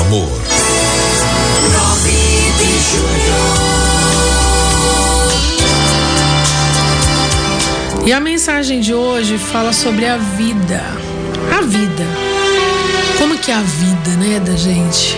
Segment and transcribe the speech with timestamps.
[0.00, 0.28] amor.
[1.72, 2.10] 9
[2.58, 3.66] de julho.
[8.06, 10.82] E a mensagem de hoje fala sobre a vida.
[11.56, 12.04] A vida.
[13.18, 15.16] Como que é a vida, né, da gente?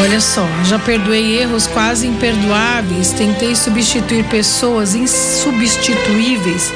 [0.00, 6.72] Olha só, já perdoei erros quase imperdoáveis, tentei substituir pessoas insubstituíveis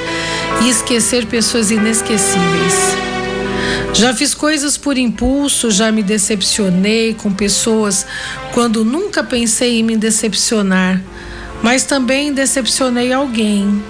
[0.61, 3.12] e esquecer pessoas inesquecíveis.
[3.93, 8.05] Já fiz coisas por impulso, já me decepcionei com pessoas
[8.51, 10.99] quando nunca pensei em me decepcionar,
[11.61, 13.83] mas também decepcionei alguém.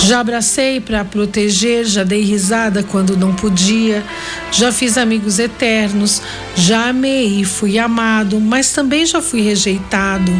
[0.00, 4.02] Já abracei para proteger, já dei risada quando não podia,
[4.50, 6.20] já fiz amigos eternos,
[6.56, 10.32] já amei e fui amado, mas também já fui rejeitado.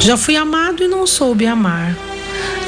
[0.00, 2.07] Já fui amado e não soube amar.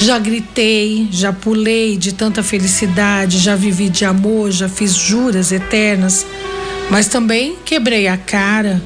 [0.00, 6.26] Já gritei, já pulei de tanta felicidade, já vivi de amor, já fiz juras eternas,
[6.88, 8.82] mas também quebrei a cara.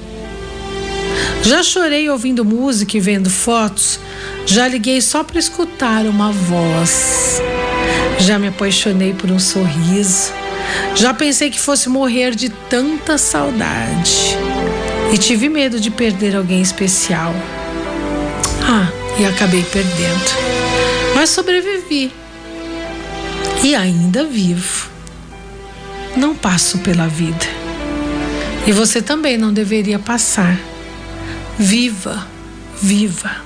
[1.45, 4.01] Já chorei ouvindo música e vendo fotos,
[4.45, 7.41] já liguei só para escutar uma voz.
[8.19, 10.33] Já me apaixonei por um sorriso.
[10.97, 14.37] Já pensei que fosse morrer de tanta saudade.
[15.13, 17.33] E tive medo de perder alguém especial.
[18.63, 18.89] Ah,
[19.19, 20.44] e acabei perdendo.
[21.15, 22.13] Mas sobrevivi.
[23.63, 24.91] E ainda vivo.
[26.17, 27.47] Não passo pela vida.
[28.67, 30.59] E você também não deveria passar.
[31.59, 32.27] Viva,
[32.81, 33.45] viva.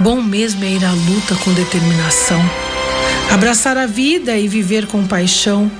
[0.00, 2.40] Bom mesmo é ir à luta com determinação,
[3.30, 5.70] abraçar a vida e viver com paixão,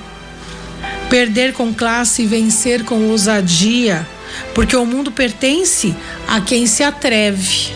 [1.09, 4.07] perder com classe e vencer com ousadia,
[4.53, 5.95] porque o mundo pertence
[6.27, 7.73] a quem se atreve.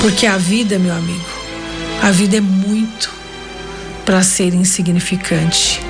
[0.00, 1.33] Porque a vida, meu amigo,
[2.02, 3.12] a vida é muito
[4.04, 5.80] para ser insignificante.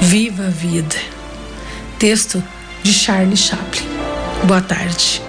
[0.00, 0.96] Viva a vida.
[1.98, 2.42] Texto
[2.82, 3.86] de Charlie Chaplin.
[4.44, 5.27] Boa tarde.